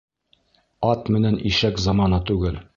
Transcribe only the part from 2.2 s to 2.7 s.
түгел